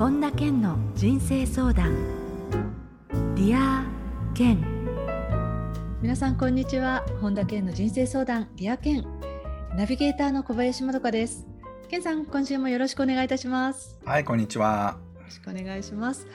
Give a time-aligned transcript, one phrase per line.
[0.00, 1.94] 本田健の人生相談。
[3.34, 4.58] Dear Ken。
[6.00, 7.04] 皆さんこんにちは。
[7.20, 9.04] 本田健の人生相談 Dear Ken。
[9.76, 11.46] ナビゲーターの小林まどかです。
[11.90, 13.98] 健さん今週もよろしくお願いいたします。
[14.02, 14.96] はいこんにちは。
[15.16, 16.26] よろしくお願いします。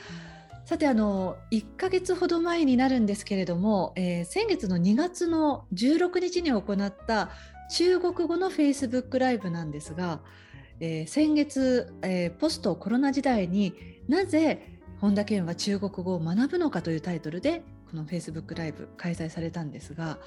[0.65, 7.31] さてあの1ヶ月ほど前になるんですけれども、えー、先月の2月の16日に行った
[7.71, 10.19] 中国語のフェイスブックライブなんですが、
[10.79, 13.73] えー、先月、えー、ポストコロナ時代に
[14.07, 20.17] なぜ本田健は中国語を学ぶのかというタイトルでこのフェイスブックライブ開催されたんですが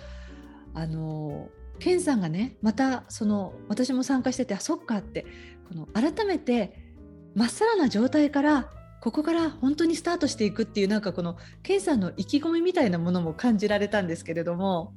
[0.75, 1.49] あの
[1.79, 5.27] 健さんがねまたその私も参加しててあそっかって
[5.69, 6.89] この改めて
[7.35, 8.71] まっさらな状態から
[9.01, 14.93] ここから本当にスタートしていくっていうなんかこの健さんの意気込みみたいなものも感じられたんですけれども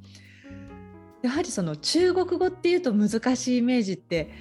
[1.22, 4.32] やはりその中国語っていうと難しいイメージって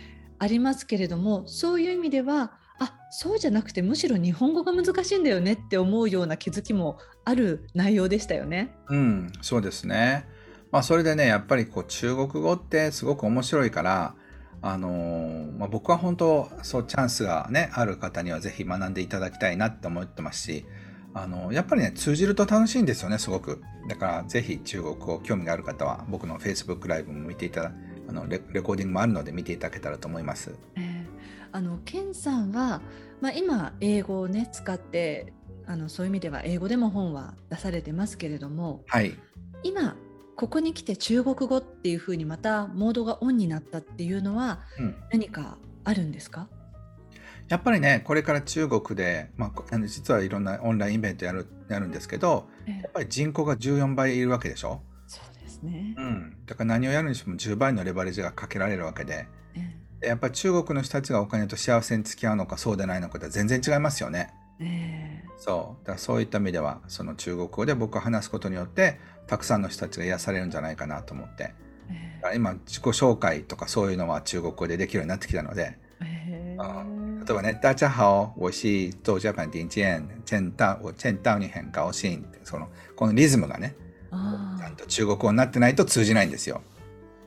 [0.41, 8.74] ありますけれどもそういう意味ではあそうじゃなくてむしろ日本語が難しいんだよねって思うような気づきもある内容でしたよね。
[8.88, 10.27] うん、そうですね。
[10.73, 14.15] まあそれでねやっぱりこう中国語ってすごく面白いから
[14.63, 20.66] あのー、まあ、僕は本当そうチャンスがねある方にはぜひ学んでいただきたいなって思ってますし
[21.15, 27.73] あのやっぱりね通じると楽しいんですよねすごくだからぜひ中国語興味がある方は僕の Facebook ライブも見ていただ
[28.11, 30.53] あのレレコーディングもあるので見ていただけたらと思います。
[30.75, 31.05] えー、
[31.53, 32.83] あのケンさんは、
[33.21, 35.33] まあ、今英語をね使って
[35.66, 39.16] あのそういう意味では英語でも本は出されてますけれども、はい、
[39.63, 39.97] 今
[40.35, 44.59] ここに来て中国語っていうふうにまたモードがオンになったっていうのは
[45.13, 54.83] 何かあるんですか、うん、やっぱりねこれから中国で、まあ、実はいろんなオンラインイベントやるやるんですけど、えー、やっぱり人口が14倍いるわけでしょ？
[55.63, 64.33] ですね、うん、だから何をやるにしても10倍のレバレッジがかけられるわけで、えー、やっぱり中国の人たちがお金と幸せに付き合うのかそうでないのかで全然違いますよね。
[64.61, 65.87] えー、そう。
[65.87, 71.54] だからそういった意味ではその中国語で僕が話すことによってたくさんの人たちが癒されるんじゃないかなと思って、
[72.22, 76.56] えー、今自己紹介とかそういうのは中国語でできるようになってきたので、え。
[76.60, 83.75] ー、例えばね「大家好我是周家板丁健见到我见到你很高興」ってそのこのリズムがね
[84.70, 86.62] んと中国語になってないと通じないんですよ。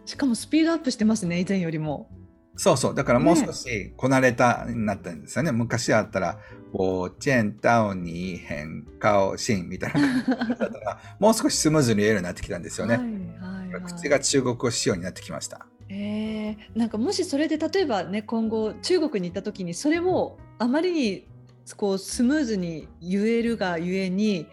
[0.05, 2.09] しかもスピードアップしてますね以前よりも。
[2.55, 2.95] そうそう。
[2.95, 5.51] だからもう少しこなれたになったんですよね。
[5.51, 6.39] ね昔あったら、
[6.71, 12.97] 我见到你很高興みたいな感じだったら、 もう少しスムーズに言えるようになってきたんですよね。
[12.97, 15.65] はいはいはい、口が中国語仕様になってきました。
[15.89, 21.27] えー、なんかもしそれで例えばね今後中国に行った時にそれをあまりに
[21.77, 24.47] こうスムーズに言えるがゆえに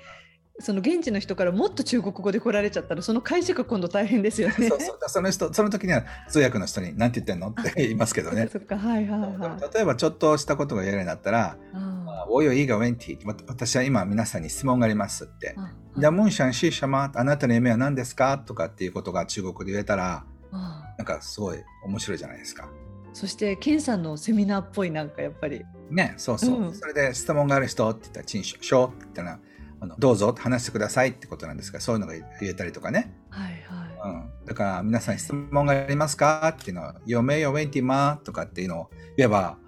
[0.60, 4.68] その現地の人からもっと中国語で来られちゃったらその解釈今度大変ですよね。
[4.68, 8.48] そうそうその人その時には通訳の人に何て言ってんのって 言いますけどね。
[8.50, 9.74] そっかはいはいはい。
[9.74, 11.56] 例えばちょっとしたことが言えるようになったら
[12.28, 15.56] 「およいがウェンティ」私は今皆さんに質問がありますって
[15.96, 22.68] 「じゃムンシャンシーシャマあなたの夢は何ですか?」とかっていうことが中国で言えたらなんかすごい面白いじゃないですか。
[23.12, 25.64] そしてケンさんのセミナーっぽいなんかやっぱり。
[25.90, 26.60] ねそうそう。
[26.60, 29.38] うん、それで質問がある人って言ったら「チンショー」って言ったら
[29.80, 39.58] 「あのどうぞ話してくださいってことなんですがそういうのが言えたりとかね、はいはいうん、だから皆さん質問がありますかっていうのを「よめよめんてま」とかっていうのを言えば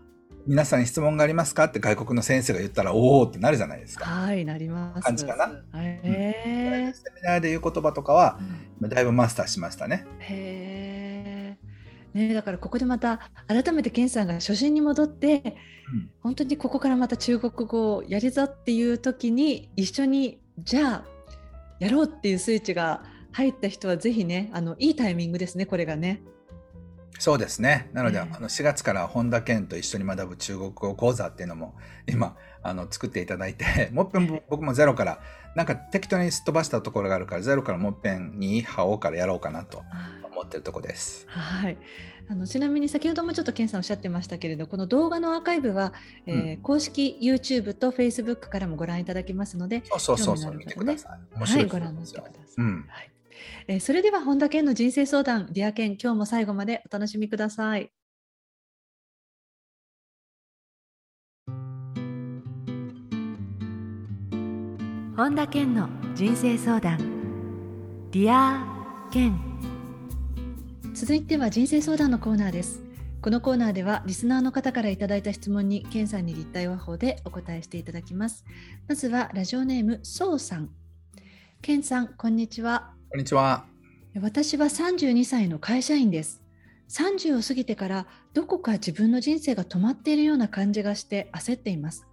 [0.46, 4.06] 皆さん質問がありますかって外国の先生が言ったらおおってなるじゃないですか。
[4.06, 5.02] はいなります。
[5.02, 5.80] 感じかな？
[5.80, 8.40] へえ、うん、セミナーで言う言葉とかは、
[8.80, 10.04] うん、だいぶマスターしましたね。
[10.18, 10.71] へえ。
[12.14, 15.56] ね、だからここでまた改めて健さんが初心に戻って、
[15.92, 21.04] うん、本当にここからまた中国語をやるぞっていう時に一緒にじゃあ
[21.78, 23.02] やろうっていうスイッチが
[23.32, 26.22] 入った人はぜひねあのいいタイミングですねこれがね。
[27.18, 27.88] そうですね。
[27.92, 31.74] なので、えー、あの4月から本田健と一緒に学ぶ中国語講座っていうのも
[32.06, 35.20] 今あの作っていただいて、 もっぺん僕もゼロから
[35.54, 39.78] なんか適当にすっ飛ばしたところがあるからゼロからもっぺん你好からやろうかなと。
[39.78, 39.86] 思
[40.52, 41.26] ってるとこです。
[41.28, 41.78] はい。
[42.28, 45.92] あのちなみに先ほどもちょっと健さんおっしゃってましたけれどこの動画のアーカイブは、
[46.24, 51.36] えー、うん、公式 YouTube と Facebook からもご覧いただけますのでそうそうそう見てください。
[51.36, 52.36] 面白い、はい、ご覧になってください。
[52.58, 53.10] うん、はい
[53.66, 57.90] えー、それでは本田健の人生相談 Dear Ken 今日も最後までお楽しみください。
[65.14, 66.98] 本田健の人生相談
[68.10, 69.51] Dear Ken
[71.02, 72.80] 続いては人生相談のコーナーです。
[73.22, 78.44] このコーナーではリスナーの方からいただいた質問にケンさんに立体話法でお答えしていただきます。
[78.86, 80.70] まずはラジオネームそうさん。
[81.60, 82.92] ケンさんこんにちは。
[83.10, 83.64] こんにちは。
[84.20, 86.40] 私は32歳の会社員です。
[86.88, 92.06] 30を過ぎてからどこか自分の人生が止まっているような感じがして焦っています。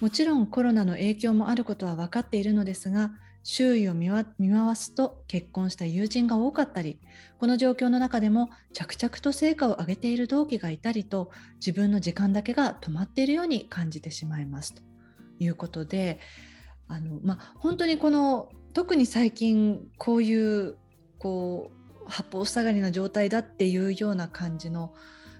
[0.00, 3.12] もちろんコロナの影響もあることは分かっているのですが
[3.42, 4.24] 周囲を見回
[4.76, 6.98] すと結婚した友人が多かったり
[7.38, 14.82] この状況の中でも着々と成果を上げている同期がいたりと自分の時間だけが止まっているように感じてしまいますと
[15.38, 16.20] いうことで
[16.88, 20.76] あの、まあ、本当にこの特に最近こういう
[21.18, 24.94] こう八方塞がりな状態だっていうような感じの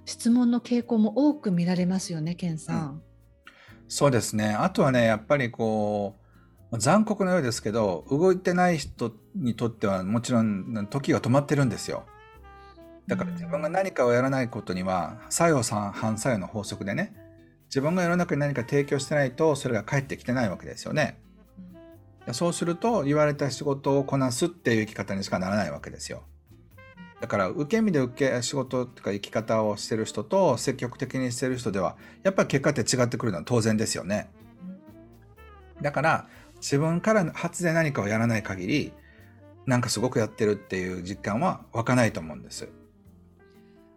[0.05, 2.79] 質問の傾向も多く見られますよね、ケンさん。
[2.79, 3.03] うん、
[3.89, 4.55] そうですね。
[4.55, 6.28] あとはね、やっぱりこう、
[6.73, 12.05] 残酷のようですけど、動いてない人にとってはもちろん時が止まってるんですよ。
[13.07, 17.15] だから自分が何かをやらないことには、作用反作用の法則でね、
[17.69, 21.19] 自分が世の中に何か提供してないと、それが返ってきてないわけですよね。
[22.33, 26.25] そうすると言われた仕事をこなすっていう生き方にしかならないわけですよ。
[27.21, 34.31] だから受け身で受け仕事とか生き方をしてる人と積極的にしてる人ではやっぱり結果って違ってくるのは当然ですよね。
[35.83, 36.29] だから
[36.61, 38.93] 自分から発で何かをやらない限り
[39.67, 42.71] なんかすごくやってるっていう実感は湧かないと思うんです。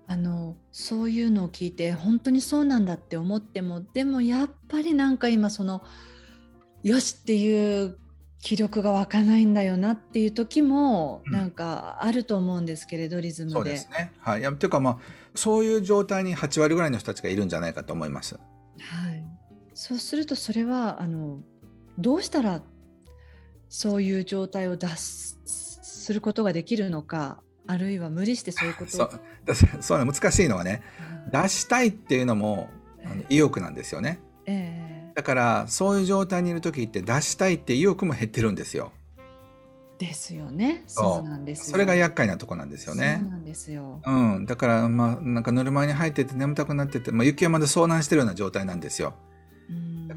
[0.08, 5.82] あのそういうのを聞いて本当にそうなんだって思ってもでもやっぱりなんか今その
[6.84, 7.98] よしっていう
[8.42, 13.54] 気力が湧かないんだよなっていう時もなんかあると思うんですけれど、うん、リズムで。
[13.54, 14.12] そうですね。
[14.20, 14.42] はい。
[14.42, 14.98] いやというかまあ
[15.36, 18.36] そういう状態に8割ぐらいの人たちがいるんじゃないかと思います。
[18.36, 18.40] は
[19.12, 19.24] い。
[19.74, 21.40] そうするとそれはあの
[21.98, 22.62] どうしたら
[23.70, 29.12] そういう状態を脱することができるのかあるいは無理してそういうことそう
[29.82, 30.82] そう難しいのはね、
[31.32, 32.70] 出したいっていうのも
[33.06, 34.20] あの意欲なんですよね。
[34.46, 38.92] ええーだからそういう状態にいる時って出したいって意欲も減ってるんですよ。
[39.98, 40.84] ですよね。
[40.88, 43.20] そうなんですそれが厄介なとこなんですよね。
[43.22, 44.02] そうなんですよ。
[44.04, 44.46] うん。
[44.46, 49.14] だからまあなんかぬるま湯に入ってて眠たくなってて、まあ、雪山で遭難してるような状態なんですよ。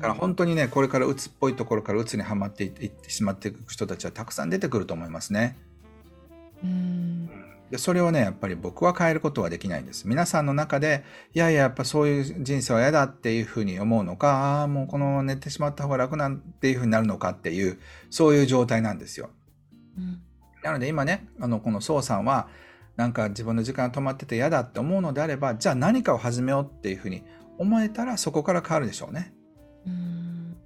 [0.04, 5.56] だから本当にねこれから鬱っぽいところから鬱にはまっていってしまっていく人たちはたくさん出てくると思いますね。
[6.62, 7.30] うん
[7.70, 17.80] でそれをねやっぱり僕は変えることはできないんです皆さんの中でいやいややっぱそういう人生は嫌だっていうふうに思うのかああもうこの寝てしまった方が楽なんていうふうになるのかっていう
[18.10, 19.30] そういう状態なんですよ、
[19.96, 20.20] うん、
[20.62, 22.48] なので今ねあのこの宋さんは
[22.96, 27.24] なんか自分の時間が止まってて嫌だって思うのであればじゃあ何かを始めようっていうふうに
[27.58, 29.33] 思えたらそこから変わるでしょうね。
[29.86, 30.56] うん。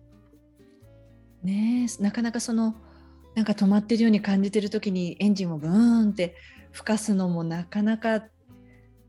[1.43, 2.75] ねなかなかその
[3.35, 6.37] なんか止まってるように感じてる時にエンジンをブーンって
[6.73, 8.25] 吹かすのもなかなか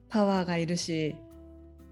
[0.10, 1.16] パワーがいるし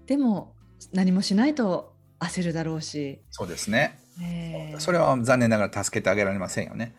[0.06, 0.54] でも
[0.92, 3.20] 何もしないと焦るだろうし。
[3.30, 4.74] そうですね、え。
[4.76, 6.94] ー、それは残念ながら助けてあげられませんよね。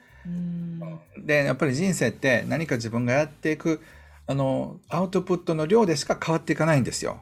[1.17, 3.81] でやっぱり人生って何か自分がやっていく
[4.27, 7.21] あのアウトプットの量でしか変わっていかないんですよ。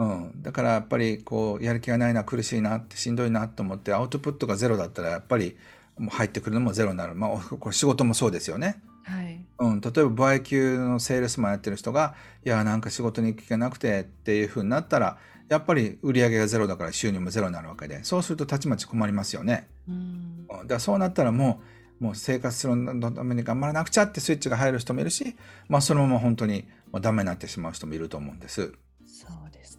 [0.00, 5.56] はいうん、だからやっぱりこうやる気がないな苦しいなってしんどいなと思ってアウトプットがゼロだったらやっぱり
[5.98, 8.80] もう入ってくるのもゼロになる、まあ、これ仕事もそうですよね。
[9.04, 12.14] はいうん、例えば倍給のセールスマンやってる人が
[12.44, 15.18] いやなんか仕事に行く気がなくてっていうふうになったら
[15.48, 19.68] やっぱり売り上げがゼロだから収入もゼロになるわけでそうするとたちまち困りますよね。
[19.88, 21.60] うん、だからそうなったらも
[22.00, 25.36] うもう生活するのために頑張らなくちゃってスイッチが入る人もいるし、
[25.68, 26.66] まあ、そのまま本当に
[27.00, 28.72] ダメになってしまう人もいると思うんです。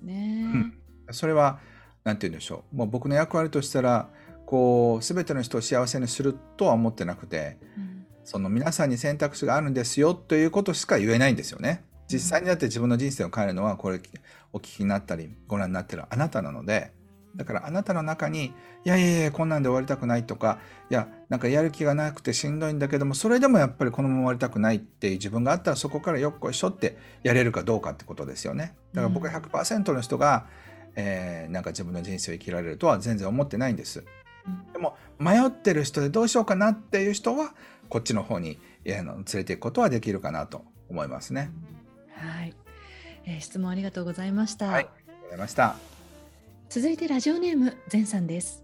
[0.02, 0.74] ね、うん、
[1.12, 1.60] それは
[2.04, 2.76] 何て言うんでしょう。
[2.76, 4.10] もう僕の役割としたら
[4.46, 8.06] こう全ての人を幸せにするとは思ってなくて、うん。
[8.24, 11.84] その皆さんに選択肢があるんですよということしか言えないんですよね。
[12.08, 14.00] 実際にだって自分の人生を変えるのはこれ
[14.52, 16.92] お聞きになったりご覧になってるあなたなので
[17.36, 20.60] だからあなたの中にいやいやいやこんなんで終わりたくないとか
[20.90, 28.76] いやなんかやる気がなくてしんどいんだけどもそれでもやっぱりこのまま終わりたくないっていう自分があったらそこからよっこいしょってやれるかどうかってことですよね。
[28.94, 30.48] だから僕は100%の人が、
[30.96, 34.04] えー、なんか自分の人生を生きられるとは全然思ってないんです。
[34.74, 37.54] でも迷ってる人でどうしようかなっていう人は
[37.90, 41.52] こっちの方に連れていくことはできるかなと思いますね。
[42.16, 42.54] はい、
[43.26, 44.68] えー、質問ありがとうございました。
[44.68, 46.01] はい、ありがとうございました。
[46.74, 48.64] 続いてラジオネーム善さんです。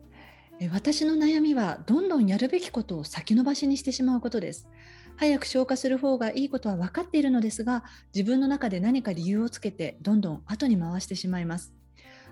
[0.72, 4.70] 私の悩みはどんどんやるべきことを先延ばしにしてしまうことです。
[5.18, 7.84] 早く消化する方がいいことは分かっているのですが、
[8.16, 11.74] 自分の中で何か理由をつけてどんどん後に回してしまいます。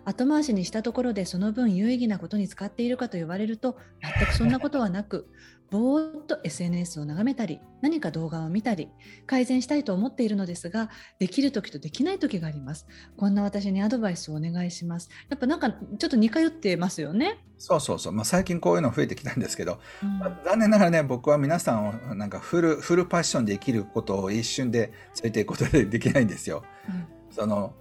[0.06, 5.28] 後回しにしたところでその分有意義なことに使っているかと言われると全くそんなことはなく
[5.72, 8.88] ぼーっと SNS を眺めたり何か動画を見たり
[9.26, 12.86] 改善したいと思っているのですができる時とできない時があります。
[13.18, 15.10] こんな私にアドバイスをお願いします。
[15.28, 17.44] やっぱなんかちょっと似通ってますよね。
[17.58, 24.94] そうそうそう、まあ、最近こういうの増えてきたんですけど、うん、まあ、残念ながらね僕は皆さんをなんかフルフルパッションで生きることを一瞬で連
[25.24, 27.74] れていくことでできないんですよ、うん、その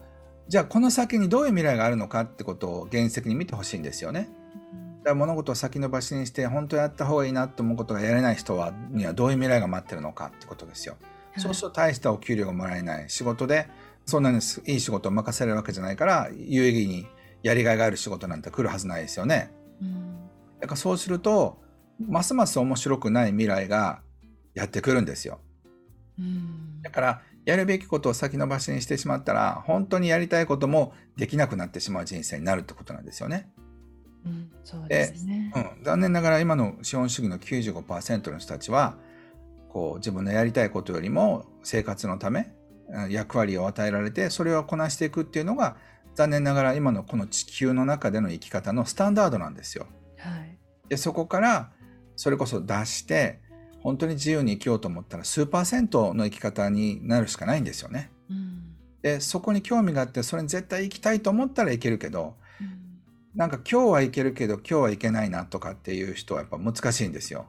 [0.49, 4.29] じゃあこの先にどういう未来があるのかってことを現実的に見てほしいんですよね。
[5.05, 10.97] ら物事を先延ばしにして本当やった方がいいなと思うことがやれない人はにはどういう未来が待ってるのかってことですよ。
[11.33, 13.69] はい、そうすると大したお給料がもらえない仕事で
[14.07, 17.07] そんなにいい仕事を任せられるわけじゃないから有意義に
[17.43, 19.51] やりがいがある仕事なんて来るはずないですよね。
[19.81, 20.17] うん、
[20.61, 21.63] だからそうすると
[22.01, 24.01] ますます面白くない未来が
[24.55, 25.41] やってくるんですよ。
[26.19, 33.51] うん、だからやるべきことを先延ばしにしてしまったら本当にやりたいこともできなくなってしまう人生になるってことなんですよね。
[34.25, 38.97] うん、そうですね、うん、残念ながら今の資本主義の95%の人たちは
[39.69, 42.55] こう自分のやりたいことよりも生活のため
[43.11, 45.77] 役割を与えられてそれをこなしていくっていうのが
[46.15, 49.87] 残念ながら今のこの地球の中での生き方のスタンダードなんですよ。
[50.19, 50.59] はい、
[50.89, 51.73] でそこから
[52.17, 53.41] それこそ出して
[53.85, 58.11] 本当に自由に生きようと思ったら数パーセントの生き方になるしかないんですよね。
[58.31, 62.35] うん、でそこに興味があってそれに絶対行きたいと思ったらいけるけど
[63.35, 67.47] なんか今日はいけるけど今日はいけないなとかっていう人はやっぱ難しいんですよ。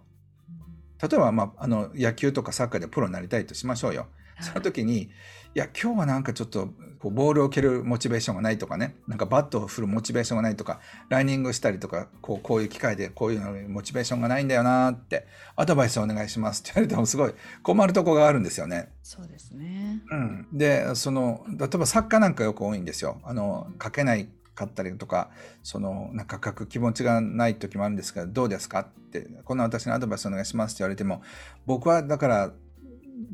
[1.02, 4.08] 例えば、まあ、あの野球とかサッカーでプロになりたいとしましょうよ。
[4.42, 5.10] その時に、
[5.56, 6.68] いや、今日はなんかちょっと
[7.00, 17.34] こうボールを蹴るモチベーションがないとかね、なんかバットを振るモチベーションがないとか、ライニングしたりとか、こうこういう機会でこういうのモチベーションがないんだよなって、アドバイスお願いしますって言われてもすごい
[17.64, 18.90] 困るとこがあるんですよね。
[19.02, 20.02] そうですね。
[20.12, 20.48] うん。
[20.52, 23.22] で、その、例えばサッカーなんかよく多いんですよ。
[23.24, 25.30] あの、書けないかったりとか、
[25.64, 31.22] その、なんか書く気持ちがない時もあるんですけど、どうですかって、こんな私のアドバイスお願いしますって言われても、
[31.66, 32.52] 僕はだから、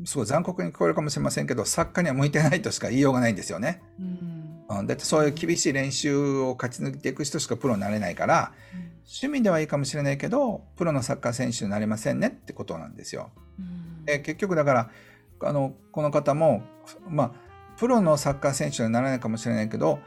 [0.04, 3.82] すごい残酷に聞こえるかもしれませんけど、作家には向いてないとしか言いようがないんですよね。
[3.98, 13.30] うん、だってそういう厳しい練習を勝ち抜いていく人しかプロになれないから、うん、趣味ではいいかもしれないけど、プロのサッカー選手になれませんねってことなんですよ。
[13.58, 14.90] うん、え結局だから、
[15.40, 16.62] あの、この方も、
[17.08, 17.32] まあ、
[17.76, 19.98] プロのサッカー選手にはならないかもしれないけど、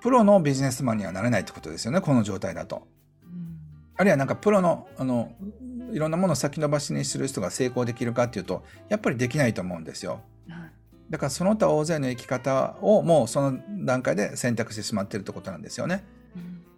[0.00, 2.86] プロのビジネスマンにはなれないってことですよね、この状態だと。
[3.24, 3.58] うん、
[3.96, 5.32] あるいはなんかプロの、あの、
[5.94, 10.20] いろんなものを先延ばしにする人が成功できるかっていうと、やっぱりできないと思うんですよ。
[11.08, 16.02] だからその他大勢の生き方をもうその段階で選択してしまってるってことなんですよね。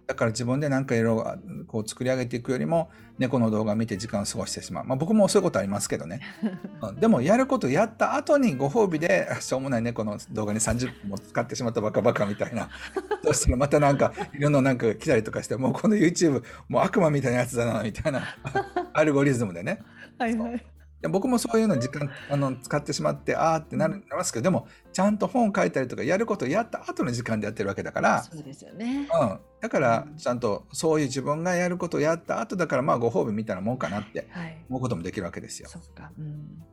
[0.07, 4.85] だから自分で何かいろいろこう作り上げていくよりも猫の動画を見て時間を過ごしてしまう。
[4.85, 6.21] まあ僕もそういうことありますけどね。
[7.01, 12.71] でもやることやった後にご褒美でしょうもない猫の動画に30分も使ってしまったバカバカみたいな。
[13.25, 18.23] そしたらまたなんかいろんななんか来たりとかしてもうこの YouTube もう悪魔みたいなやつだなみたいな
[18.95, 19.81] アルゴリズムでね。
[20.19, 20.76] はいはい。
[21.09, 34.29] 僕もそういうの時間あの使ってしまってああってなりますけどでもちゃんと本書いたりとかやることをやった後の時間でやってるわけだからそうですよね、うん、だからちゃんとそういう自分がやることをやった後だからまあご褒美みたいなもんかなって
[34.69, 35.69] 思うこともできるわけですよ。
[35.73, 36.65] はい、そっか、うん、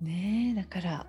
[0.00, 1.06] ねだから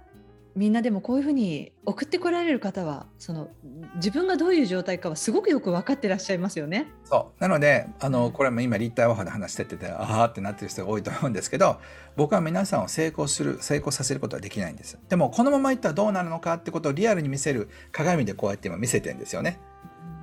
[0.55, 3.49] みんなでもこういうふうに送ってこられる方はその
[3.95, 6.87] 自分がどういう状態かはすごくよく分かってらっしゃいますよね。
[7.05, 11.79] そうなのであのこれも今立体オファーで話してててああってなってる人が多いと思うんですけど
[12.15, 14.97] 僕は皆さんを成功する成功させることはできないんです。
[15.07, 19.59] でもこのままいったらどうなるのかってことをリアルに見せる鏡でこうやって今見せてるんですよね。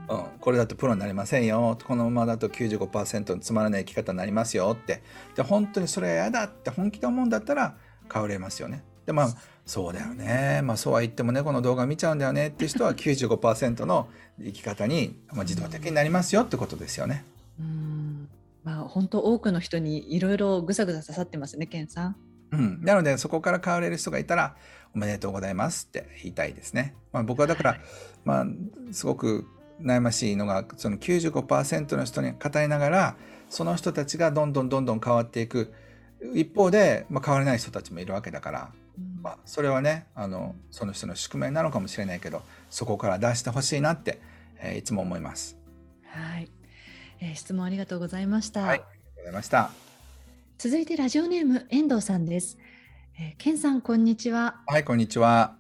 [0.09, 5.02] うん、これだとプロになれませんよこのままだと95%のつまらない生き方になりますよって
[5.35, 7.76] で本当にそれは嫌だって本気で思うんだったら
[8.12, 8.85] 変われますよね。
[9.04, 9.28] でまあ
[9.66, 10.61] そうだよね。
[10.62, 14.08] まあそうは言ってもね、この動画見ちゃうんだよねって人は95%の
[14.40, 17.25] 生き方に、まあ、自動的になりますよってことですよね。
[17.58, 18.28] うん
[18.62, 22.16] まあ本当多くの人にいろいろぐさぐさ刺さってますね、ケンさん。
[22.52, 24.54] うん、なのでそこから変われる人がいたら
[24.94, 26.94] おめでとうございますって言いたいですね。
[27.12, 27.80] まあ、僕はだから、はい、
[28.25, 28.46] まあ
[28.92, 29.46] すごく
[29.82, 33.16] 悩ましいのがその95%の人に語りながら
[33.50, 35.73] その人たちがどんどんどんどん変わっていく
[36.35, 38.70] 一方で、まあ、変われない人たちもいるわけだから
[39.26, 44.21] まあ、それはねあのその人の宿命なのかもしれないけどそこから出してほしいなって、
[44.61, 45.56] えー、いつも思います。
[46.04, 46.49] はい、
[47.18, 48.61] えー、質問ありがとうございました。
[48.61, 49.71] はい、ありがとうございました。
[50.59, 52.56] 続いてラジオネーム遠藤さんです。
[53.18, 54.61] えー、ケンさんこんにちは。
[54.64, 55.56] はいこんにちは。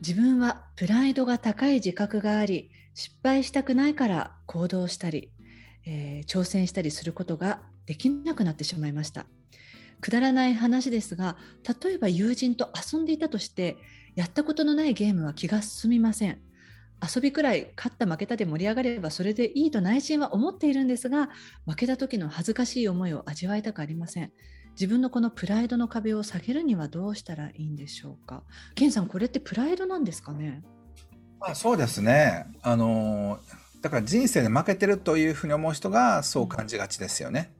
[0.00, 5.32] 自分はプライドが高い自覚があり失敗したくないから行動したり、
[5.84, 9.26] えー、挑戦したりすることができなくなってしまいました。
[10.04, 11.38] くだらない話ですが
[11.82, 13.78] 例えば友人と遊んでいたとして
[14.16, 16.38] やったことのないゲームは気が進みません。
[17.02, 21.30] 遊びくらい勝った負けたで盛り上がればそれでいいと内心は思っているんですが
[21.66, 24.30] 負けた時の恥ずかしい思いを味わいたくありません。
[24.72, 28.42] 自分のこのプライドの壁を下げるにはどうしたらいいんでしょうか？
[28.74, 30.62] ケンさんこれってプライドなんですかね？
[31.40, 32.44] あそうですね。
[32.60, 33.38] あの
[33.80, 37.54] だから人生で負けてるというふうに思う人がそう感じがちですよね、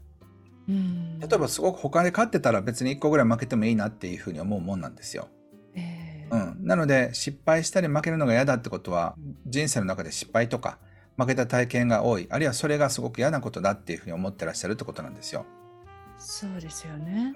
[0.68, 5.28] うん、例えばすごく他で勝ってたら別に1個ぐらい負けてもいいなっていうふうに思うもんなんですよ。
[5.74, 9.14] えー、うん、なので失敗したり負けるのが嫌だってことは
[9.46, 10.78] 人生の中で失敗とか
[11.16, 15.44] 負けた体験が多いあるいはそれがすごく嫌なことだっていうふうに思ってらっしゃるってことなんですよ。
[16.18, 17.34] そうですよね。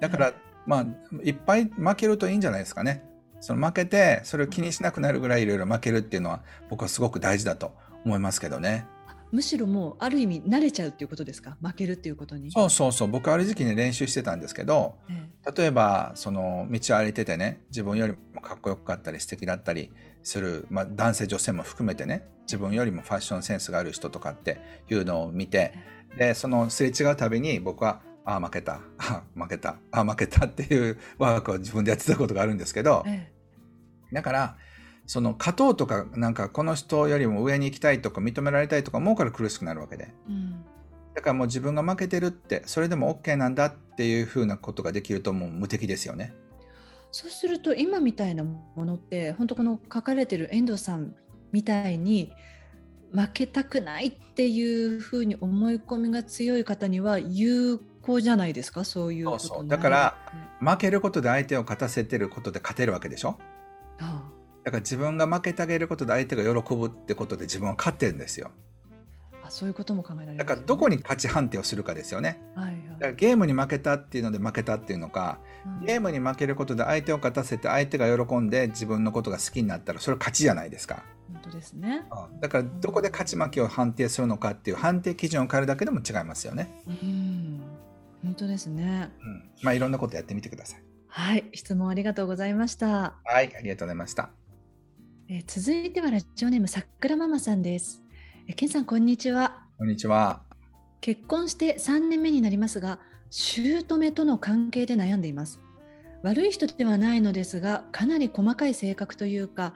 [0.00, 0.32] だから、
[0.66, 0.86] まあ
[1.22, 3.04] いっぱい負けるといいんじゃないですかね。
[3.40, 7.74] その負けてそれを気にしなくなるぐらいいろいろ負けるっていうのは僕はすごく大事だと
[8.04, 8.86] 思いますけどね。
[9.32, 11.56] むしろもうある意味慣れちゃうっていうことですか？
[11.62, 12.50] 負けるっていうことに。
[12.50, 13.08] そうそうそう。
[13.08, 15.14] 僕ある時期に練習してたんですけど、え
[15.46, 19.90] え、例えばその道を歩いててね自分よりもかっこよかったり素敵だったり
[20.22, 24.60] する、まあ、男性女性も含めてね自分よりもファッションセンスがある人とかって
[24.90, 25.74] いうのを見て
[26.18, 28.80] でそのすれ違うたびに僕はああ負けた。
[28.98, 29.76] あ負けた。
[29.92, 33.32] あ負けたっていうワークを自分でやってたことがあるんですけど、え、
[34.12, 34.56] だから
[35.10, 40.64] その勝とうとかなんかこの人よりも上に行きたいとか認められたいとか思うから苦しくなるわけで、うん、
[41.16, 46.32] だからもう自分が負けてるってそれでも OK なんだっていうふうなことができるともう無敵ですよね。
[47.10, 51.16] そうすると今みたいなものって本当この書かれてる遠藤さん
[51.50, 52.30] みたいに
[53.12, 58.84] 負けたくないっていうふうに思い込みが強い方には有効じゃないですか？
[58.84, 59.66] そういうことそうそう。
[59.66, 60.16] だから
[60.60, 63.40] 負けることで相手を勝たせてることで勝てるわけでしょ？
[63.98, 68.50] ああだから自分が負けてあげることで相手が喜ぶってことで自分は勝ってるんですよ。
[69.42, 72.40] あそういうことも考えられる、ね、だからどこに勝ち判定をするかですよね。
[72.54, 81.02] はいはい、だからゲームに負けたっていうので負けたっていうのか、うん、ゲームに負けることで相手を勝たせて相手が喜んで自分のことが好きになったらそれ勝ちじゃないですか。
[81.32, 86.70] 本当ですね、うん、だからどこで勝ち負けを判定するのかっていう判定基準を変えるだけでも違いますよね。
[86.88, 87.60] うん
[88.22, 89.10] 本当ですね。
[89.22, 90.82] うん、まあいろんなことやってみてください。
[91.06, 93.14] はい、質問ありがとうございました。
[93.24, 94.30] はい、ありがとうございました。
[95.32, 98.02] え続いてはラジオネームさくらママさんです。
[98.48, 99.62] えケンさんこんにちは。
[99.78, 100.42] こんにちは。
[101.00, 102.98] 結婚して3年目になりますが、
[103.30, 105.60] 姑との関係で悩んでいます。
[106.24, 109.74] 悪い人ではないのですが、かなり細かい性格というか、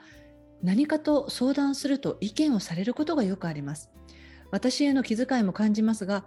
[0.61, 3.93] 何かと相談すると意見をされることがよくあります。
[4.51, 6.25] 私への気遣いも感じますが、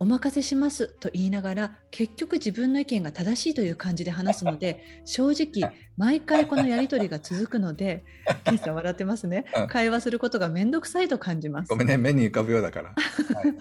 [0.00, 8.04] お任せしますと言いながら結局自分の意見が正しいという感じで話すので 正直毎回このやり取りが続くので
[8.62, 9.44] さん笑ってますね。
[9.68, 11.68] 会話することが面倒くさいと感じます。
[11.68, 13.54] ごめんね目に浮かぶようだから、はい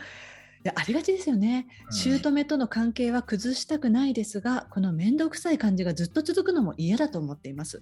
[0.63, 1.67] やありがちですよね。
[1.91, 7.81] 姑との関係は崩したくないですが、この面倒くさい感じがずっと続くのも嫌だと思っています。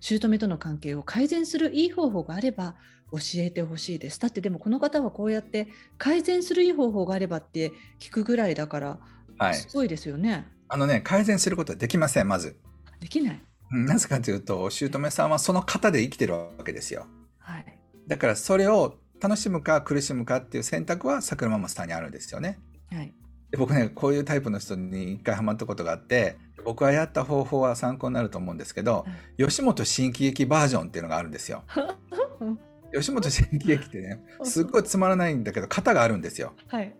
[0.00, 2.76] 姑との関係を改善するいい方法があれば
[3.12, 4.18] 教えてほしいです。
[4.20, 8.98] だってでもこの方はこうやって改善するいい方法があればって聞くぐらいだから、
[9.38, 10.46] はい、すごいですよね。
[10.68, 12.56] あのね、改善することはできません、まず。
[13.00, 13.42] できない。
[13.70, 17.06] なぜかというと、姑さんはその方で生きてるわけですよ。
[17.38, 17.78] はい。
[18.06, 22.58] だからそれを楽しむか苦しむかっていう選択は桜ママさんにあるんですよね。
[22.90, 23.14] はい、
[23.52, 29.06] で僕ねこういうタイプの人に一回ハマったことがあって僕はやった方法は参考になると思うんですけど、は
[29.38, 31.62] い、吉本新喜劇バージョンっていうのがあるんですよ。
[32.92, 36.54] 吉本新喜劇ってね すっごいつまらないんだけど型があるんですよ。
[36.66, 36.92] はい、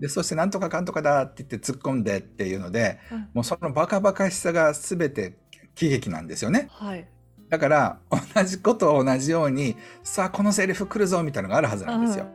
[0.00, 2.98] でそして「なんとかかんとかだ」って言って突っ込んでっていうので、
[3.34, 5.38] もうそのバカバカしさが全て
[5.76, 6.66] 喜劇なんですよね。
[6.70, 7.08] はい
[7.48, 12.26] だから、同じことを同じように、さあ、このセリフ来るぞみたいなのがあるはずなんですよ。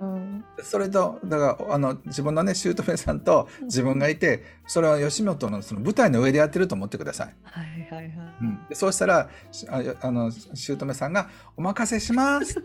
[0.63, 7.35] それと、だから、あの、自分のね、姑さんと自分がいて、それは吉本のその舞台の上でやってると思ってください。
[7.43, 8.11] はいはいはい。
[8.41, 9.29] うん、でそうしたら、
[9.69, 12.61] ああの、姑さんが、お任せしますっ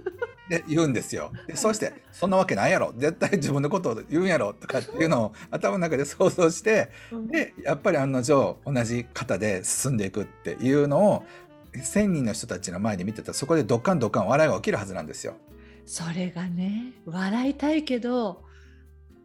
[0.49, 1.33] て言うんですよ。
[1.47, 2.95] でそうして、そんなわけないやろ。
[2.97, 4.55] 絶対自分のことを言うんやろ。
[4.55, 6.91] とかっていうのを頭の中で想像して、
[7.31, 11.25] で、やっぱり案の定、同じ型で進んでいくっていうのを、
[11.79, 15.35] 1,000人の人たちの前で見てたらそこでドッカンドッカン笑いが起きるはずなんですよ。
[15.87, 18.43] それがね笑いたいけど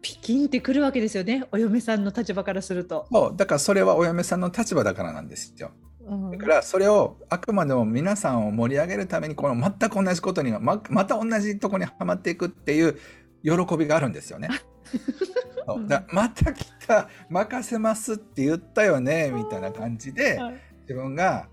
[0.01, 3.07] ピキンってくるわけですよねお嫁さんの立場からすると。
[3.11, 5.71] そうだからそれはお嫁さんの立場だからなんですよ。
[6.05, 12.97] うん、だからそれをあくまでも皆さんを盛り上げるためにこの全く同じことにままた同じとこにはまっていくっていう
[13.43, 14.49] 喜びがあるんですよね。
[15.87, 20.39] だまた来た任せますって言ったよねみたいな感じで
[20.81, 21.47] 自分が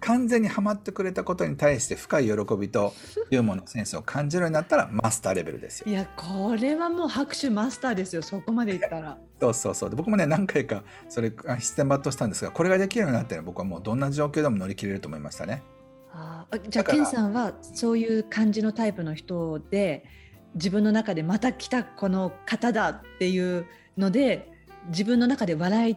[0.00, 2.92] 完全にはまってくれたことに対して深い喜びと
[3.30, 5.86] ユーモアのセンスを感じるようになったらマスターレベルですよ。
[5.88, 9.18] いやこれはもう拍手マスターですよそこまでいったら。
[9.40, 15.62] そうそうそう僕もね何回かそれ必然抜刀したんですがこれができるようになったら僕はもうどんな状況でも乗り切れると思いましたね。
[16.12, 20.04] あじゃあケンさんはそういう感じのタイプの人で
[20.54, 23.66] 自分の中でまた来たこの方だっていう
[23.98, 24.50] ので
[24.88, 25.96] 自分の中で笑い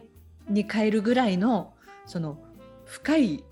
[0.52, 1.72] に変えるぐらいの
[2.06, 2.38] その
[2.84, 3.44] 深い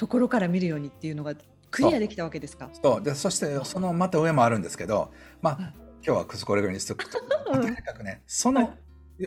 [0.00, 1.34] ところから見るようにっていうのが
[1.70, 2.70] クリアできたわけですか？
[2.72, 5.58] そうでそしてそのまた上もあるんですけどまあ、
[6.02, 7.18] 今日はこれぐらいにしとくと、
[7.52, 8.72] とにかくねその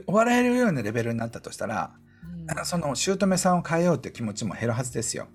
[0.07, 1.91] 笑えるようなレベルになったとしたら、
[2.57, 5.27] うん、その姑さんを変えようっていう気持ちも減るはずですよ。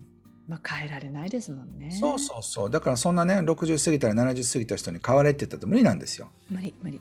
[0.48, 1.92] まあ変えられないですもんね。
[1.92, 2.70] そうそうそう。
[2.70, 6.30] だからそんなね、60過ぎたら70過ぎた人に変われって言ったら無理なんですよ。
[6.50, 7.00] 無理、無理。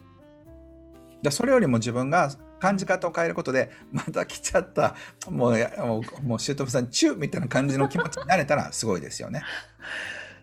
[1.21, 4.95] だそれよりも自分が感じ方を変えることで、また来ちゃった、
[5.29, 9.43] もう、もう、もう、姑さん、チューみたいな感じの気持ちになれたらすごいですよね。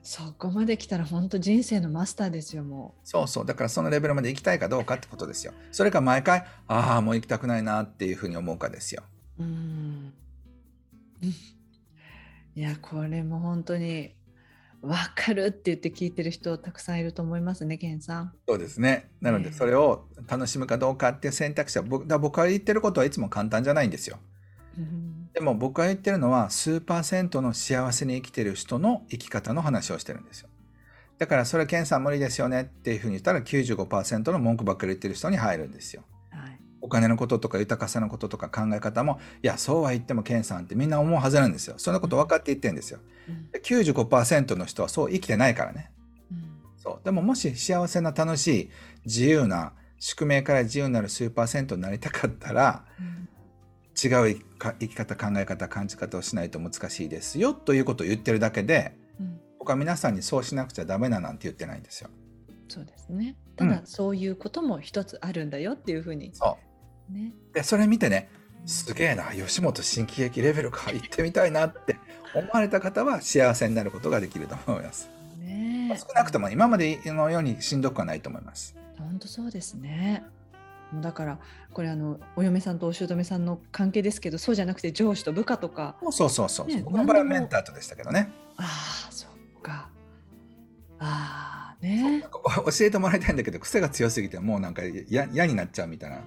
[0.05, 3.09] そこまで来たら本当人生のマスターですよもう。
[3.09, 3.47] そうそう。
[3.47, 5.55] だからそのレベルまで行きたいかどうかってことですよ。
[5.73, 9.03] それか毎回ああもう行きたくないなっていうふうに思うかですよ。
[9.39, 10.13] うん。
[12.55, 14.15] いやこれも本当に
[14.85, 18.33] 分かるって言って聞いてる人たくさんいると思いますね、ケンさん。
[18.47, 19.11] そうですね。
[19.20, 24.18] なので、それを楽しむかどうかっていう選択肢は、僕だ僕が言ってることはいつも簡単じゃないんですよ。
[24.77, 30.49] うん、でも僕が言ってるのは、数パーセントの幸せに生きてる人の生き方の話をしてるんですよ。
[31.18, 36.03] だから、それはケンさん無理ですよねっていうふうに言ったら、95%の文句ばっかり言ってる人に入るんですよ。
[36.85, 41.77] お金のこととか豊かさのこととか考え方もいやそうは言ってもケンさんってみんな思うはずなんですよ。
[41.79, 45.90] そんなこと分かって言ってるんですよ、うん、95%の人はそう生きてないからね、
[46.31, 47.05] うん、そう。
[47.05, 48.70] でももし幸せな楽しい
[49.07, 53.29] 自由な宿命から自由になる数パーセントになりたかったら、うん、
[53.94, 58.94] 違う生き方考え方感じ方をしないと難しいですよということを言ってるだけで、
[59.59, 62.11] 僕は皆さんにそうしなくちゃダメだなんて言ってないんですよ。
[62.68, 63.37] そうですね。
[63.57, 66.33] ただ、そういうことも一つあるんだよっていうふうに
[67.11, 68.31] ね、でそれ見てね
[68.67, 71.97] すげえな吉本新喜劇レベルか行ってみたいなって
[72.35, 75.11] 思われた方は幸せになることができると思います。
[75.38, 78.75] ね、少なくとも今までのようにしんどくはないと思います。
[78.99, 80.25] 本当そうですね。
[80.95, 81.38] だから
[81.73, 85.97] これあのお嫁さんとお姑さんの関係ですけどそうじゃなくて上司と部下とか。
[86.11, 88.31] そうそうそう、ね、僕の場合はメンターとでしたけどね。
[88.57, 88.62] あ
[89.09, 89.88] あそっか。
[90.99, 96.21] ああね 教えてもらいたいんだけど癖が強すぎてもうなんか嫌になっちゃうみたいな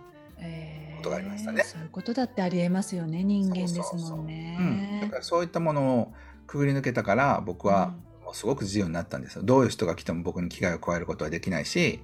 [1.07, 1.63] ことがありましたね。
[1.63, 4.99] そういうことだってありえますよね人間ですもんね。
[5.03, 6.13] だからそういったものを
[6.45, 7.93] くぐり抜けたから僕は
[8.23, 9.43] もうすごく自由になったんですよ。
[9.43, 12.01] どういう人が来ても僕に危害を加えることはできないし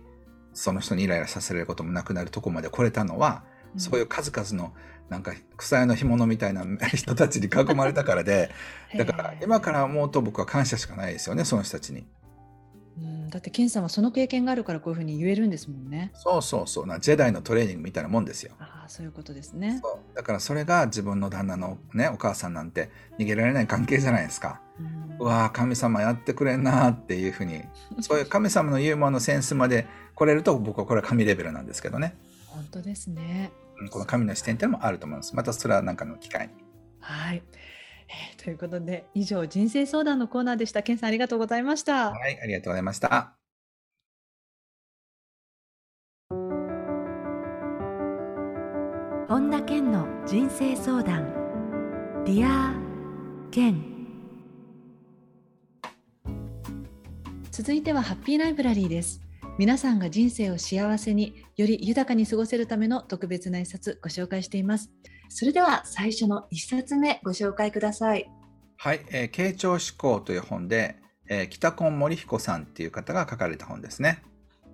[0.53, 4.73] その人にイライラさせられることもなくなるとこまで来れたのは、うん、そういう数々の
[5.09, 8.51] なんか草屋の干物みたいな 人たちに囲まれたからで
[8.95, 12.05] だから今から思うと僕は感謝しかないですよねその人たちに。
[12.97, 16.11] うん、だってケンさんはその経験があるからこういうふうに言えるんですもんね。
[16.15, 18.53] そうそうそうなジェダイのトレーニングみたいなもんですよ。
[18.59, 19.81] ああそういうことですね。
[20.13, 24.61] だからそれが自分の旦那のねお母さんなんて逃げられない関係じゃないですか。
[25.19, 27.63] うん、わ神様やってくれんなっていうふうに
[28.01, 32.15] そういう神様のユーモアのセンスまで来れると僕はこれは神レベルなんですけどね。
[32.47, 33.51] 本当ですね。
[33.89, 35.35] この神の視点っていうのもあると思います。
[35.35, 36.53] またそれは何かの機会に。
[36.99, 37.43] はい。
[38.13, 40.83] えー、ということで以上人生相談のコーナーでした。
[40.83, 42.11] ケンさんありがとうございました。
[42.11, 43.37] はい、ありがとうございました。
[49.27, 51.33] 本田健の人生相談
[52.25, 53.83] Dear Ken
[57.49, 59.21] 続いてはハッピーライブラリーです
[59.57, 64.91] 皆さんが人生を幸せにより豊かに過ごせるための特別な一冊ご紹介しています
[65.35, 68.29] それでは最初の一冊目ご紹介ください。
[68.77, 74.21] はい、えー、傾聴思考という本で、えー、北今森彦さんっていう方が書かれた本ですね。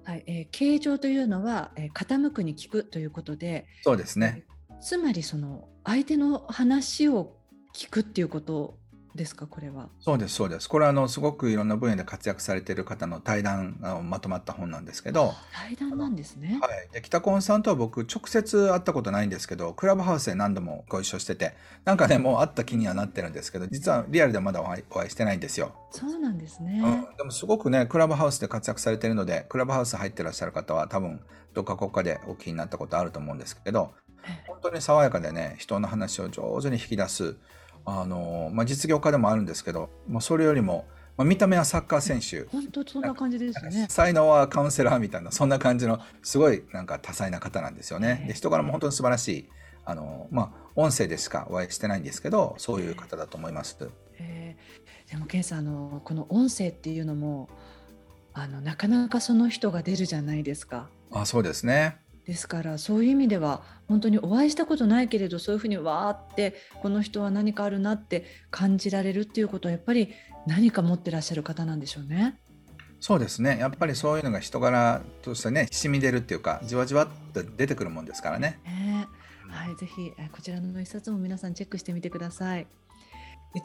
[0.04, 4.44] はい、えー、傾聴というのは、えー、傾くに聞くということで、そうですね。
[4.82, 7.38] つまりその相手の話を
[7.74, 8.78] 聞くっていうこと
[9.16, 9.90] ですかこれは。
[10.00, 10.70] そうですそうです。
[10.70, 16.60] これはあのすごくいろんな分野で活躍されている方の対談がまとまった本なんですけど対談なんですね。
[16.62, 16.90] はい。
[16.94, 25.74] で北コさんとは僕直接会ったことないんですけどクラブハウスで何度もご一緒しててなんかねもう会った気にはなってるんですけど実はリアルでまだお会いしてないんですよ。
[25.92, 31.22] そうなんですね、うん、でもすごくねクラブハウスで活躍されてるのでクラブハウス入ってらっしゃる方は多分
[31.54, 33.94] どっか国家でお気になったことあると思うんですけど
[34.48, 37.36] 本当に爽やかでね人の話を上手に引き出す
[37.86, 40.86] あの、まあ、実業家でもあるんですけど、まあ、それよりも、
[41.18, 48.26] まあ、見た目はサッカー選手本当そんな感じですね才能はカウンセラーみたいなそんな感じのすごいなんか多彩な方なんですよね。
[48.28, 49.50] で人柄も本当に素晴らしい
[49.86, 53.78] あの、まあ、音声でしかお会いしてないんですけどそういう方だと思います。
[54.18, 57.50] えー、でもケンさんあのこの音声っていうのも
[58.34, 60.90] あのなかなかその人が出るじゃないですか。
[61.12, 61.98] あそうですね
[62.30, 70.14] ですからそういう意味では本当にお会いしたことないけれどそういうふうにわーってこの人は何かあるなって感じられるっていうことはやっぱり
[70.46, 72.40] 何か持ってらっしゃる方なんでしょうね。
[73.00, 78.60] そうですねやっぱりそういうのが人柄としてね染み出るっていうかじわじわっと出てくるもんですからね。
[78.64, 79.08] ね
[79.48, 82.68] はい、ぜひこちらの一冊も皆さんチェックしてみてください。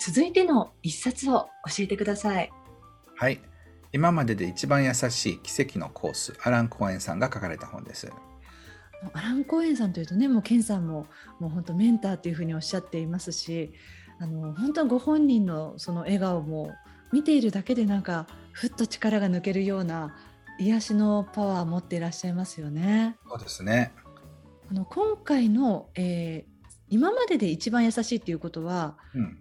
[0.00, 2.50] 続いての一冊を教えてください。
[3.16, 3.42] はい、
[3.92, 8.11] 今までで一番優しい奇跡のコースアラン・コーエンさんが書かれた本です。
[9.12, 11.07] アラン・コーエンさんというとねもうケンさんも
[11.40, 13.73] もう本当メンターっていうふうにおっしゃっていますし
[14.19, 16.73] あの本当にご本人のその笑顔も
[17.12, 20.17] 見ているだけでなんかふっと力が抜けるような
[20.59, 23.17] 癒しのパワーを持っていらっしゃいますよね。
[23.29, 23.93] そうですね
[24.71, 29.38] あの今回の、えー、今までで一番優しいっていうことは、うん、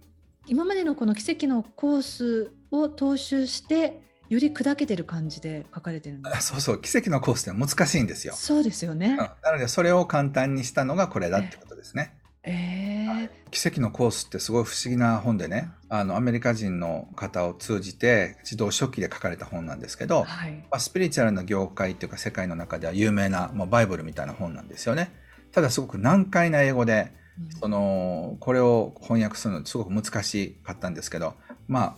[0.47, 4.01] 今までのこの奇跡のコースを踏襲して
[4.33, 6.47] より砕けてる感じで書かれてるんです。
[6.47, 6.81] そうそう。
[6.81, 8.33] 奇跡のコースって難しいんですよ。
[8.35, 12.15] そうですよね、うん、なのでそれを簡単にしたのがこれだってことですね。
[12.45, 25.11] えー、奇跡のコースってすごい不思議な本でねあのアメリカ人の方を通じて自動書記で書かれた本なんですけど、はい、まあ、スピリチュアルな業界っていうか世界の中では有名な、まあ、バイブルみたいな本なんですよね。
[25.53, 31.35] ただすごく難解な英語で、うん、そのこれを翻訳するのすごく難しかったんですけど
[31.67, 31.95] まあ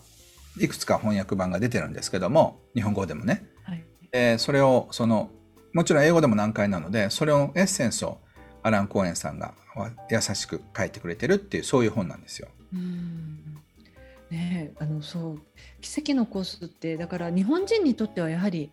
[0.59, 5.29] いくつか翻訳版が出てるんですけども日本語でもね、はい、えそれをその
[5.73, 8.19] もちろん英語でも難解なのでそれをエッセンスを
[8.63, 9.53] アラン・コーエンさんが
[10.09, 12.47] 優しく書いてくれてるっていうそういう本なんですよ。
[12.73, 13.39] うん。
[14.31, 15.41] ねあのそう。
[15.81, 18.71] 奇跡のコースってだから日本人にとってはやはり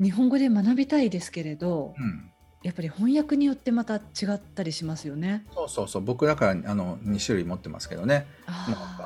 [0.00, 2.29] 日本語で学びたいですけれど、うん、
[2.62, 4.00] やっぱり翻訳によってまた違
[4.34, 5.46] ったりしますよね。
[5.54, 8.26] そうそうそう僕だからあの2種類持ってますけどね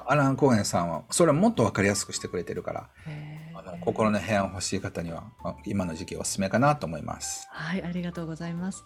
[0.06, 2.88] アラン・コーエンさんはそれはもっと分かりやすくしてくれてるから
[3.54, 5.24] あの心の平安欲しい方には
[5.66, 7.46] 今の時期おすすめかなと思います。
[7.50, 8.84] はいありがとうございます。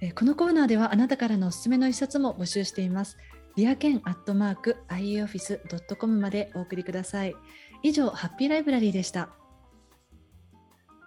[0.00, 3.18] えこのコーナーではあなたからのおすすめの一冊も募集しています。
[3.56, 7.34] リアケンアットマーク ioffice.com までお送りください。
[7.82, 9.30] 以上ハッピーライブラリーでした。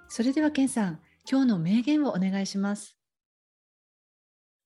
[0.10, 1.00] それではケンさん。
[1.32, 2.98] 今日の名言をお願いします。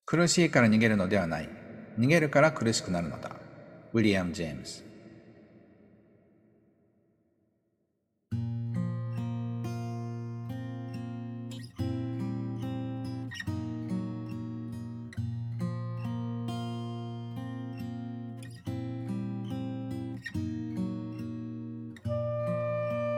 [0.04, 1.50] 苦しいから逃げるのではない。
[2.00, 3.36] 逃げるから苦しくなるのだ。
[3.94, 4.84] ウィリアム・ジェームズ。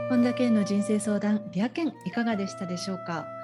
[0.09, 3.36] 本田健の人生相談リア健いかがでしたでしょうか？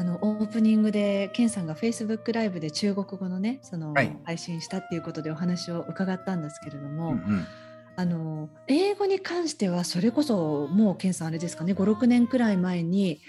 [0.00, 7.46] あのオープニングで健さんがフェイスブックライブで中国語のねその、はい、配信したっていうことでお話を伺ったんですけれども、うんうん、
[7.96, 13.20] あの英語に関してはそれこそもう健さんあれですかね56年くらい前に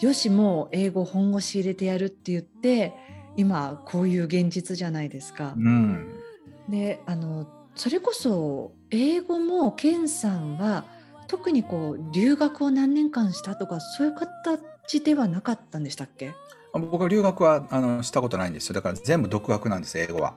[0.00, 2.94] よしもう英語本腰入れてやるって言って
[3.36, 5.52] 今こういう現実じゃないですか。
[5.54, 6.14] うん、
[6.70, 10.86] であのそれこそ英語も健さんは
[11.26, 14.14] 特にこう留学を何年間したとかそういう
[14.86, 16.32] 形ではなかったんでしたっけ？
[16.72, 18.74] 僕は留学はあのしたことないんですよ。
[18.74, 20.34] だから全部独学なんです英語は。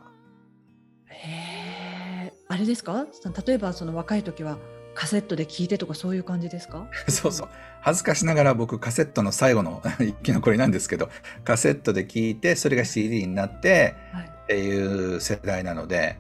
[1.08, 3.06] へえあれですか？
[3.46, 4.58] 例えばその若い時は
[4.96, 6.88] カセットで聞いてとかそういう感じですか？
[7.10, 7.50] そうそう。
[7.82, 11.10] 恥ずかしながら僕カセットの最後の 一気のこれなんですけど
[11.44, 13.96] カセットで聞いてそれが CD になって
[14.44, 16.18] っていう世代なので、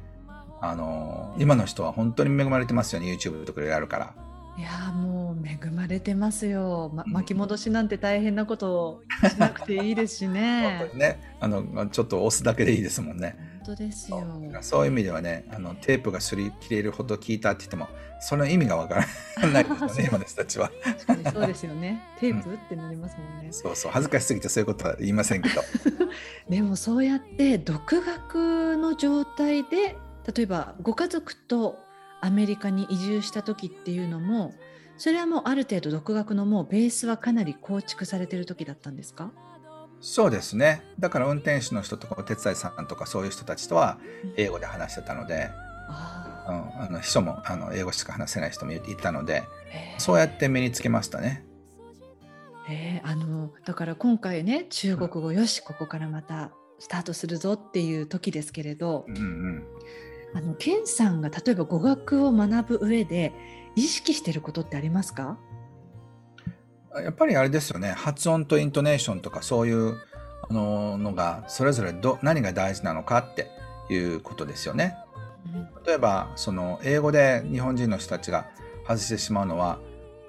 [0.61, 4.13] あの今の人は本当に恵まれてますよね YouTube とかであるから。
[4.59, 10.91] いやもう恵まれてますよ、ま、巻き戻しなんて大変なことしなくていいですしね。
[10.93, 11.17] ね。
[11.39, 13.37] あのちょっと押すだけでいいですもんね。
[13.65, 14.21] 本当ですよ。
[14.59, 17.87] そういう意味ではねあのテープがすり切れるほど聞いたって言っても
[18.19, 18.95] その意味がわか
[19.35, 20.69] らないですよね 今の人たちは。
[21.31, 22.03] そうですよね。
[22.19, 23.47] テープ、うん、ってなりますもんね。
[23.51, 25.61] そうそう恥ずかしすぎてそういうことは言いませんけど。
[26.49, 29.95] でもそうやって独学の状態で
[30.35, 31.79] 例えばご家族と
[32.21, 34.53] アメリカに移住した時っていうのも
[34.97, 39.31] それはもうある程度独学のもうベースはかなり構築されてる時だったんですか？
[40.01, 40.81] そうですね。
[40.99, 43.97] だから運転手の人とかお手伝いさんとかそういう人たちとは
[44.37, 45.49] 英語で話してたので、
[46.47, 49.43] うん、あの人もあの英語しか話せない人もいたので
[49.97, 51.45] そうやって身につけましたね。
[52.69, 59.63] えー、あのだから今回ね中国語よしここからまたスタートするぞっていう時ですけれど、うんうん、
[60.33, 63.33] あのケンさんが例えば語学を学ぶ上で
[63.75, 65.37] 意識してることってありますか？
[66.95, 69.95] やっぱりあれですよね発音とイントネーションとかそういう
[70.49, 73.47] あののがそれぞれど何が大事なのかって
[73.91, 74.95] いうことですよね。
[75.85, 78.49] 例えばその英語で日本人の人たちが
[78.87, 79.79] 外してしまうのは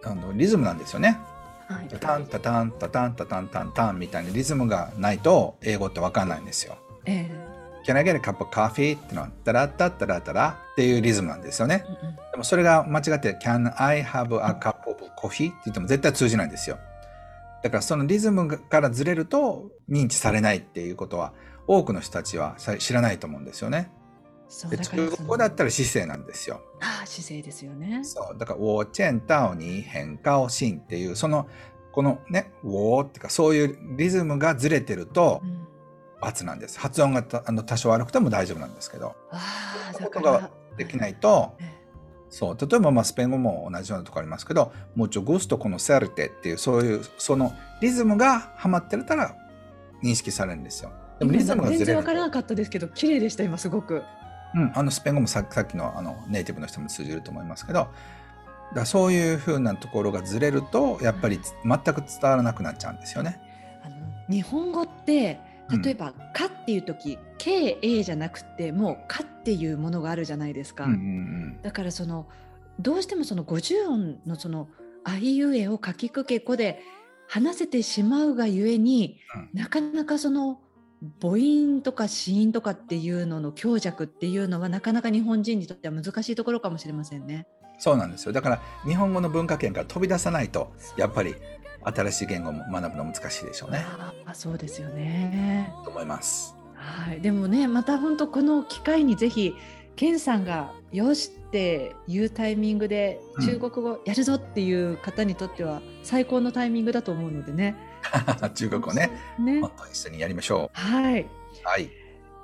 [0.05, 1.19] あのリズムなんですよね。
[1.67, 6.77] はい、タンタタンタタンタタンタンタンみたいなリズムがないと英語って分かんないんですよ。
[7.05, 7.50] えー
[7.87, 8.99] Can I get a cup of coffee?
[8.99, 11.85] ってのは、タラッタッタラタラっていうリズムなんですよね。
[11.87, 15.51] うんうん、でもそれが間違って、Can I have a cup of coffee?
[15.51, 16.79] って言っても絶対通じないんですよ。
[17.63, 21.33] だからそのリズムからずれると認知されないっていうことは
[21.67, 23.91] 多くの人たちは知らないと思うんですよね。
[24.69, 26.61] で中国語だったら姿勢なんですよ。
[26.81, 28.01] ああ姿勢ですよね。
[28.03, 31.47] そうだから「我见到に変化をしん」っていうその
[31.93, 35.70] このね「我」っていうかそういうリズムがずれてると、うん×
[36.45, 36.79] なんです。
[36.79, 39.17] 発音があの多少悪くても大丈夫なんですけど。
[39.31, 41.57] ああ、ことができないと、
[42.29, 49.35] そう例えばまあスペイン語も同じようなところありますけど、もうちょゴストこのセルテっていうそういうそのリズムがはまってたら
[50.03, 50.93] 認識されるんですよ。
[51.19, 54.03] でもリズムがずれる全然わからなかったですけど、綺麗でした今すごく。
[54.53, 57.89] うん、あのスペイン語もささっきのあのネイティブの人も通じると思いますけど、
[58.75, 63.41] だそういうふうなところがずれるとやっぱり全く伝わらなくなっちゃうんですよね。
[63.85, 63.97] あの
[64.29, 65.41] 日本語って
[65.79, 70.85] 例えば「か」っていう時「KA」じゃなくてもう「か」っていうものがあるじゃないですか。
[70.85, 72.29] うんうんうん、だからその
[72.79, 74.69] どうしてもその50音のその
[75.05, 76.83] 「あいうえ」をかきくけこで
[77.29, 79.19] 話せてしまうがゆえに、
[79.55, 80.61] うん、なかなかその
[81.21, 87.47] 母音とか子音とかっていうのの強弱っていうのはなかなか日本人にとっては難しいところかもしれませんね。
[87.79, 91.35] そうなんですよだから日本語の文化圏から飛び出さないとやっぱり
[91.83, 93.85] 新しい言語も学ぶの難しいでしょうね。
[94.27, 95.73] あそうですよね。
[95.85, 96.55] と思います。
[96.75, 99.55] はい、でもねまた本当この機会にぜひ
[99.97, 107.77] ケンさんが「よし」っていうタイミングで中国語やるぞっていう方にとっては最高のタイミングだと思うのでね。
[108.55, 109.61] 中国語ねね
[109.93, 110.79] 一緒にやりましょう。
[110.79, 111.27] はい、
[111.63, 112.00] はい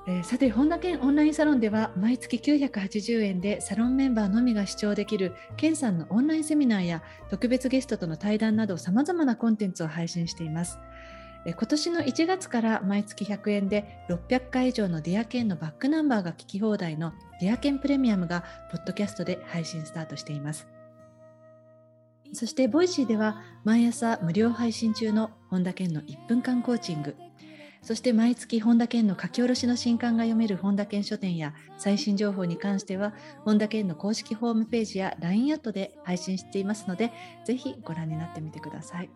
[0.09, 10.79] え、さて本田健オンラインサロンでは毎月980円でサロンメンバーのみが視聴できる健さんのオンラインセミナーや特別ゲストとの対談などさまざまなコンテンツを配信しています。
[11.45, 20.69] えー、今年の1月から毎月100円で600回以上のディアケンのバックナンバーが聞き放題のディアケンプレミアムがポッドキャストで配信スタートしています。
[22.33, 27.17] そしてボイシーでは毎朝無料配信中の本田健の1分間コーチング
[27.87, 37.13] そして毎月本田健の書き下ろしの新刊が読める本田健書店や最新情報に関しては本田健の公式ホームページや LINE アットで配信していますので
[37.45, 39.11] ぜひご覧になってみてください。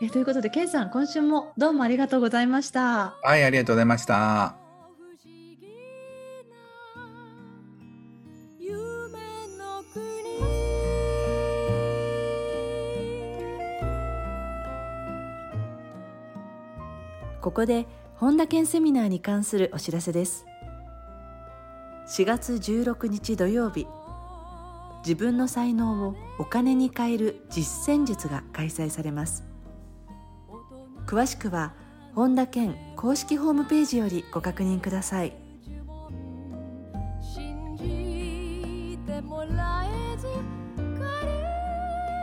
[0.00, 3.16] えということで健さん今週もどうもありがとうございました。
[3.20, 4.54] はいありがとうございました。
[17.40, 17.86] ここで
[18.24, 20.46] 本田健セミナーに関するお知らせです。
[22.08, 23.86] 4月16日土曜日
[25.04, 29.44] 自分の才能をお金に変える実践術が開催されます。
[31.06, 31.74] 詳しくは
[32.14, 35.34] 本田健公式ホームページよりご確認ください。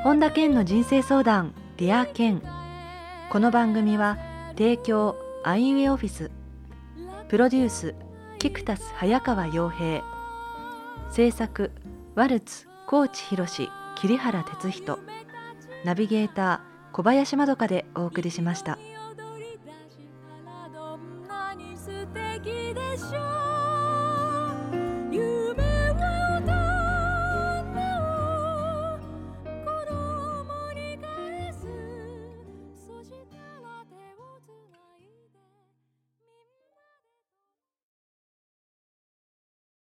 [0.04, 2.42] 本田健の人生相談 Dear Ken。
[3.30, 4.18] この番組は
[4.58, 6.30] 提供アイウェイオフィス。
[7.28, 7.96] プロデュース
[8.38, 10.04] キクタス早川洋平。
[11.10, 11.72] 制作
[12.14, 13.48] ワルツ高知博
[13.96, 15.00] 桐原哲人。
[15.84, 18.78] ナビゲーター小林まどかでお送りしました。